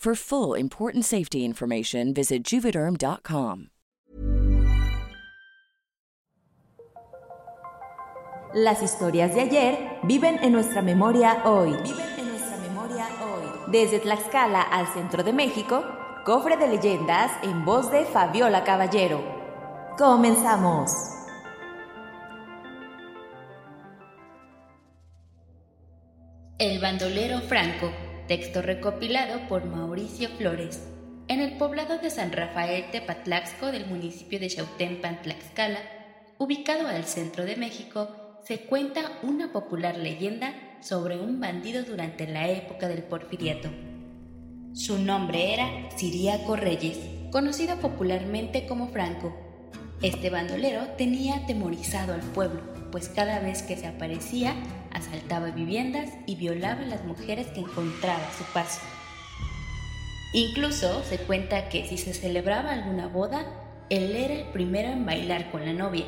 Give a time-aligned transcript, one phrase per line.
[0.00, 3.68] For full important safety information, visit juvederm.com.
[8.54, 11.72] Las historias de ayer viven en nuestra memoria hoy.
[11.72, 13.70] Viven en nuestra memoria hoy.
[13.70, 15.84] Desde Tlaxcala al centro de México,
[16.24, 19.20] cofre de leyendas en voz de Fabiola Caballero.
[19.98, 20.90] Comenzamos.
[26.58, 27.92] El bandolero Franco,
[28.30, 30.86] texto recopilado por Mauricio Flores.
[31.26, 35.80] En el poblado de San Rafael Tepatlaxco del municipio de Chautempan, Tlaxcala,
[36.38, 42.48] ubicado al centro de México, se cuenta una popular leyenda sobre un bandido durante la
[42.48, 43.68] época del porfiriato.
[44.74, 47.00] Su nombre era Siriaco Reyes,
[47.32, 49.34] conocido popularmente como Franco.
[50.02, 54.54] Este bandolero tenía atemorizado al pueblo, pues cada vez que se aparecía
[54.92, 58.80] asaltaba viviendas y violaba a las mujeres que encontraba a su paso.
[60.32, 63.46] Incluso se cuenta que si se celebraba alguna boda,
[63.90, 66.04] él era el primero en bailar con la novia.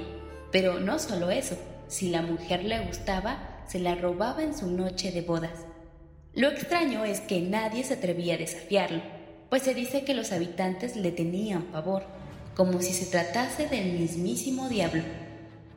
[0.53, 1.57] Pero no solo eso,
[1.89, 5.67] si la mujer le gustaba, se la robaba en su noche de bodas.
[6.35, 9.03] Lo extraño es que nadie se atrevía a desafiarlo,
[9.51, 12.05] pues se dice que los habitantes le tenían pavor,
[12.55, 15.03] como si se tratase del mismísimo diablo.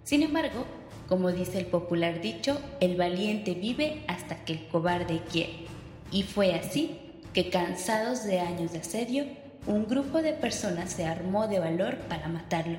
[0.03, 0.65] Sin embargo,
[1.07, 5.65] como dice el popular dicho, el valiente vive hasta que el cobarde quiere.
[6.11, 6.99] Y fue así
[7.33, 9.25] que, cansados de años de asedio,
[9.67, 12.77] un grupo de personas se armó de valor para matarlo.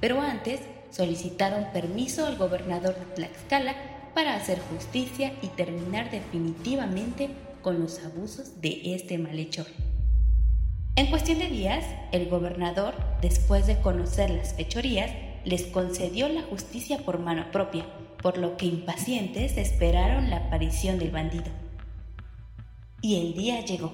[0.00, 0.60] Pero antes
[0.90, 3.74] solicitaron permiso al gobernador de Tlaxcala
[4.14, 7.30] para hacer justicia y terminar definitivamente
[7.62, 9.66] con los abusos de este malhechor.
[10.96, 15.10] En cuestión de días, el gobernador, después de conocer las fechorías,
[15.44, 17.86] les concedió la justicia por mano propia,
[18.22, 21.50] por lo que impacientes esperaron la aparición del bandido.
[23.02, 23.92] Y el día llegó.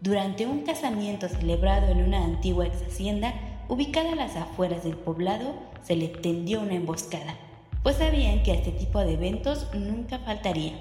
[0.00, 3.34] Durante un casamiento celebrado en una antigua ex hacienda,
[3.68, 7.36] ubicada a las afueras del poblado, se le tendió una emboscada,
[7.82, 10.74] pues sabían que a este tipo de eventos nunca faltaría.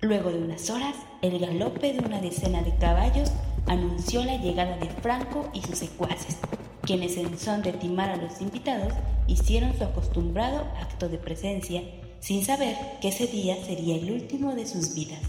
[0.00, 3.32] Luego de unas horas, el galope de una decena de caballos
[3.66, 6.38] anunció la llegada de Franco y sus secuaces,
[6.84, 8.92] quienes en son de timar a los invitados
[9.26, 11.82] hicieron su acostumbrado acto de presencia,
[12.20, 15.20] sin saber que ese día sería el último de sus vidas.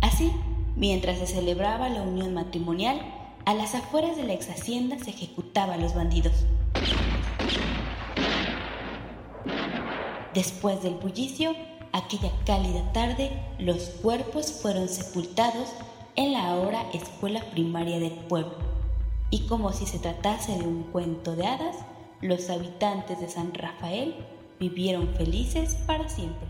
[0.00, 0.30] Así,
[0.76, 3.00] mientras se celebraba la unión matrimonial,
[3.44, 6.32] a las afueras de la ex hacienda se ejecutaba a los bandidos.
[10.34, 11.54] Después del bullicio,
[11.92, 15.68] aquella cálida tarde, los cuerpos fueron sepultados
[16.14, 18.71] en la ahora escuela primaria del pueblo.
[19.32, 21.76] Y como si se tratase de un cuento de hadas,
[22.20, 24.14] los habitantes de San Rafael
[24.60, 26.46] vivieron felices para siempre.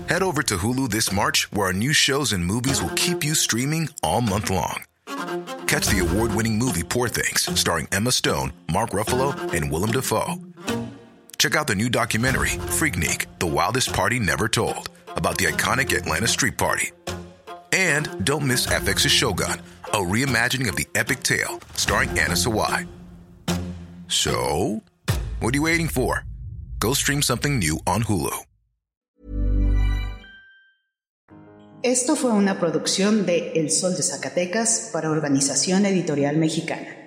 [0.08, 3.34] Head over to Hulu this March, where our new shows and movies will keep you
[3.34, 4.84] streaming all month long.
[5.66, 10.51] Catch the award winning movie Poor Things, starring Emma Stone, Mark Ruffalo, and Willem Dafoe.
[11.42, 16.28] Check out the new documentary, Freaknik The Wildest Party Never Told, about the iconic Atlanta
[16.28, 16.92] Street Party.
[17.72, 22.86] And don't miss FX's Shogun, a reimagining of the epic tale starring Anna Sawai.
[24.06, 24.84] So,
[25.40, 26.24] what are you waiting for?
[26.78, 28.44] Go stream something new on Hulu.
[31.82, 37.01] Esto fue una producción de El Sol de Zacatecas para Organización Editorial Mexicana.